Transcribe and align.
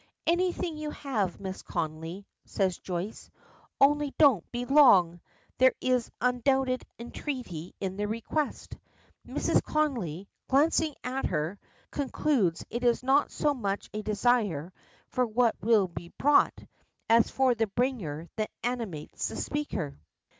"Anything 0.25 0.77
you 0.77 0.89
have, 0.89 1.37
Mrs. 1.37 1.63
Connolly," 1.63 2.25
says 2.43 2.79
Joyce; 2.79 3.29
"only 3.79 4.15
don't 4.17 4.51
be 4.51 4.65
long!" 4.65 5.19
There 5.59 5.75
is 5.79 6.09
undoubted 6.19 6.83
entreaty 6.97 7.75
in 7.79 7.97
the 7.97 8.07
request. 8.07 8.75
Mrs. 9.27 9.61
Connolly, 9.61 10.27
glancing 10.47 10.95
at 11.03 11.27
her, 11.27 11.59
concludes 11.91 12.65
it 12.71 12.83
is 12.83 13.03
not 13.03 13.29
so 13.29 13.53
much 13.53 13.91
a 13.93 14.01
desire 14.01 14.73
for 15.07 15.23
what 15.27 15.55
will 15.61 15.87
be 15.87 16.07
brought, 16.17 16.57
as 17.07 17.29
for 17.29 17.53
the 17.53 17.67
bringer 17.67 18.27
that 18.37 18.49
animates 18.63 19.27
the 19.27 19.35
speaker. 19.35 19.99